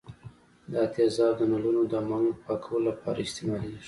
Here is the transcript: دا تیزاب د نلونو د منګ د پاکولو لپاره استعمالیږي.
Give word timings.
دا 0.71 0.83
تیزاب 0.93 1.33
د 1.39 1.41
نلونو 1.51 1.81
د 1.91 1.93
منګ 2.09 2.27
د 2.33 2.39
پاکولو 2.45 2.85
لپاره 2.89 3.19
استعمالیږي. 3.23 3.77